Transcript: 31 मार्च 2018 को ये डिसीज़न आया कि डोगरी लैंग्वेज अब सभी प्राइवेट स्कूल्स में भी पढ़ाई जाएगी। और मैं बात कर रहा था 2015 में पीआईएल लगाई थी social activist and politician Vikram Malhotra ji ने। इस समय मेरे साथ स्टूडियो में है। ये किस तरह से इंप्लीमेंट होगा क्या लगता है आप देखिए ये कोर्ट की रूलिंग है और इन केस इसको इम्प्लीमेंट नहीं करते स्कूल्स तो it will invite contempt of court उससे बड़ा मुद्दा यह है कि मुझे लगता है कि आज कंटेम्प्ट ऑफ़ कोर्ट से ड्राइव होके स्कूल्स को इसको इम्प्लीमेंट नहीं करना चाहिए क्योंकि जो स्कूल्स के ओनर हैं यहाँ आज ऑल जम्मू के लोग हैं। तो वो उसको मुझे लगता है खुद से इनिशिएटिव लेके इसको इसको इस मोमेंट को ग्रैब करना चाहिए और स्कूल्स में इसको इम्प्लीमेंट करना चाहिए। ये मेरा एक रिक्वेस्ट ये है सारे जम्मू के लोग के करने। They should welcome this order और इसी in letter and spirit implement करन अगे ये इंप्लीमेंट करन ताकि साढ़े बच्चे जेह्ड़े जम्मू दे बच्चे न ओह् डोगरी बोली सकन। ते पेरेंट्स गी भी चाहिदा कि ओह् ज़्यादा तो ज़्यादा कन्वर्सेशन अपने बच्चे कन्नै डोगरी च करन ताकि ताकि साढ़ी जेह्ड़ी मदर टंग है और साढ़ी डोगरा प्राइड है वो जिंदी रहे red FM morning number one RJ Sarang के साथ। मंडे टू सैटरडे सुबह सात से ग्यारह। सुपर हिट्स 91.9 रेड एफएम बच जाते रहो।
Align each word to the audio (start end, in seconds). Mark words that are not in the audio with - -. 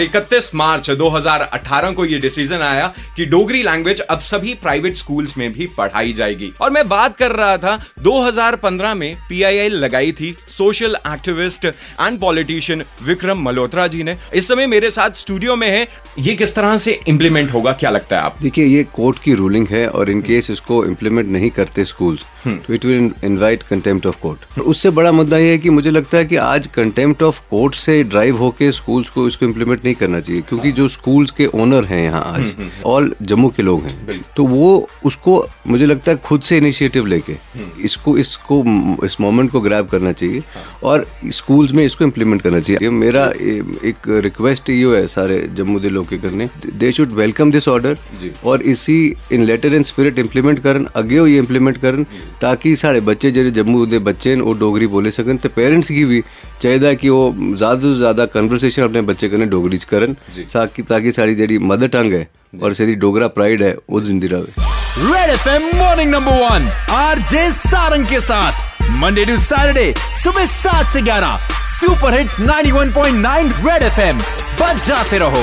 31 0.00 0.50
मार्च 0.54 0.90
2018 0.90 1.94
को 1.94 2.04
ये 2.04 2.18
डिसीज़न 2.18 2.62
आया 2.62 2.86
कि 3.16 3.24
डोगरी 3.26 3.62
लैंग्वेज 3.62 4.00
अब 4.00 4.20
सभी 4.20 4.54
प्राइवेट 4.54 4.96
स्कूल्स 4.96 5.36
में 5.38 5.52
भी 5.52 5.66
पढ़ाई 5.78 6.12
जाएगी। 6.12 6.52
और 6.60 6.70
मैं 6.70 6.86
बात 6.88 7.16
कर 7.16 7.32
रहा 7.32 7.56
था 7.56 7.78
2015 8.04 8.94
में 8.94 9.16
पीआईएल 9.28 9.74
लगाई 9.74 10.12
थी 10.12 10.34
social 10.58 10.96
activist 11.06 11.64
and 11.64 12.18
politician 12.20 12.84
Vikram 13.02 13.42
Malhotra 13.42 13.86
ji 13.86 14.02
ने। 14.02 14.16
इस 14.34 14.48
समय 14.48 14.66
मेरे 14.66 14.90
साथ 14.90 15.16
स्टूडियो 15.16 15.56
में 15.56 15.68
है। 15.68 15.86
ये 16.18 16.34
किस 16.34 16.54
तरह 16.54 16.76
से 16.78 16.98
इंप्लीमेंट 17.08 17.52
होगा 17.52 17.72
क्या 17.72 17.90
लगता 17.90 18.16
है 18.16 18.22
आप 18.22 18.36
देखिए 18.42 18.64
ये 18.66 18.84
कोर्ट 18.94 19.18
की 19.22 19.34
रूलिंग 19.34 19.66
है 19.68 19.86
और 19.88 20.10
इन 20.10 20.20
केस 20.22 20.50
इसको 20.50 20.84
इम्प्लीमेंट 20.84 21.28
नहीं 21.28 21.50
करते 21.50 21.84
स्कूल्स 21.84 22.24
तो 22.46 22.74
it 22.74 22.84
will 22.84 23.10
invite 23.24 23.62
contempt 23.62 24.06
of 24.06 24.20
court 24.22 24.58
उससे 24.60 24.90
बड़ा 24.90 25.12
मुद्दा 25.12 25.38
यह 25.38 25.50
है 25.50 25.58
कि 25.58 25.70
मुझे 25.70 25.90
लगता 25.90 26.18
है 26.18 26.24
कि 26.24 26.36
आज 26.36 26.66
कंटेम्प्ट 26.66 27.22
ऑफ़ 27.22 27.40
कोर्ट 27.50 27.74
से 27.74 28.02
ड्राइव 28.04 28.36
होके 28.36 28.70
स्कूल्स 28.72 29.08
को 29.08 29.26
इसको 29.28 29.46
इम्प्लीमेंट 29.46 29.84
नहीं 29.86 29.94
करना 29.94 30.20
चाहिए 30.20 30.42
क्योंकि 30.48 30.72
जो 30.72 30.88
स्कूल्स 30.90 31.30
के 31.38 31.46
ओनर 31.56 31.84
हैं 31.86 32.02
यहाँ 32.02 32.22
आज 32.26 32.54
ऑल 32.86 33.12
जम्मू 33.22 33.48
के 33.56 33.62
लोग 33.62 33.84
हैं। 33.84 34.20
तो 34.36 34.44
वो 34.46 34.68
उसको 35.06 35.34
मुझे 35.68 35.86
लगता 35.86 36.10
है 36.10 36.16
खुद 36.24 36.40
से 36.42 36.56
इनिशिएटिव 36.56 37.06
लेके 37.06 37.36
इसको 37.84 38.16
इसको 38.18 38.62
इस 39.04 39.16
मोमेंट 39.20 39.50
को 39.50 39.60
ग्रैब 39.60 39.86
करना 39.88 40.12
चाहिए 40.14 40.42
और 40.84 41.06
स्कूल्स 41.32 41.72
में 41.72 41.84
इसको 41.84 42.04
इम्प्लीमेंट 42.04 42.42
करना 42.42 42.60
चाहिए। 42.60 42.78
ये 42.82 42.90
मेरा 42.92 43.24
एक 43.84 44.08
रिक्वेस्ट 44.24 44.70
ये 44.70 44.96
है 44.96 45.06
सारे 45.08 45.38
जम्मू 45.56 45.80
के 45.80 45.88
लोग 45.88 46.08
के 46.08 46.18
करने। 46.18 46.48
They 46.74 46.92
should 46.92 47.12
welcome 47.14 47.50
this 47.50 47.68
order 47.68 47.96
और 48.44 48.62
इसी 48.74 48.98
in 49.32 49.44
letter 49.44 49.74
and 49.74 49.84
spirit 49.84 50.18
implement 50.18 50.58
करन 50.62 50.86
अगे 50.96 51.20
ये 51.22 51.38
इंप्लीमेंट 51.38 51.76
करन 51.78 52.04
ताकि 52.40 52.74
साढ़े 52.76 53.00
बच्चे 53.02 53.30
जेह्ड़े 53.30 53.50
जम्मू 53.52 53.84
दे 53.86 53.98
बच्चे 54.08 54.34
न 54.36 54.40
ओह् 54.42 54.58
डोगरी 54.58 54.86
बोली 54.88 55.10
सकन। 55.12 55.36
ते 55.36 55.48
पेरेंट्स 55.56 55.92
गी 55.92 56.04
भी 56.04 56.22
चाहिदा 56.62 56.92
कि 56.94 57.08
ओह् 57.10 57.34
ज़्यादा 57.56 57.80
तो 57.80 57.94
ज़्यादा 57.96 58.26
कन्वर्सेशन 58.34 58.82
अपने 58.82 59.00
बच्चे 59.04 59.28
कन्नै 59.28 59.46
डोगरी 59.48 59.75
च 59.78 59.84
करन 59.84 60.16
ताकि 60.52 60.82
ताकि 60.82 61.12
साढ़ी 61.12 61.34
जेह्ड़ी 61.34 61.58
मदर 61.70 61.88
टंग 61.88 62.12
है 62.12 62.26
और 62.62 62.74
साढ़ी 62.74 62.94
डोगरा 63.04 63.28
प्राइड 63.36 63.62
है 63.62 63.74
वो 63.90 64.00
जिंदी 64.00 64.26
रहे 64.26 64.74
red 64.98 65.30
FM 65.30 65.62
morning 65.76 66.10
number 66.10 66.40
one 66.42 66.68
RJ 66.92 67.50
Sarang 67.52 68.06
के 68.06 68.20
साथ। 68.20 68.64
मंडे 69.00 69.24
टू 69.24 69.36
सैटरडे 69.38 69.94
सुबह 70.22 70.46
सात 70.46 70.90
से 70.92 71.00
ग्यारह। 71.02 71.48
सुपर 71.70 72.18
हिट्स 72.18 72.40
91.9 72.40 73.52
रेड 73.66 73.82
एफएम 73.82 74.18
बच 74.60 74.86
जाते 74.86 75.18
रहो। 75.18 75.42